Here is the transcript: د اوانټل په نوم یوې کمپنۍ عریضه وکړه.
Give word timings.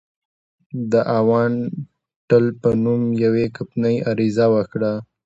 د 0.91 0.93
اوانټل 1.19 2.45
په 2.61 2.69
نوم 2.83 3.01
یوې 3.23 3.45
کمپنۍ 3.55 3.95
عریضه 4.09 4.45
وکړه. 4.55 4.93